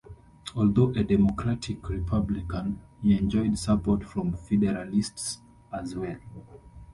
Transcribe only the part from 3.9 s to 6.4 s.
from the Federalists as well.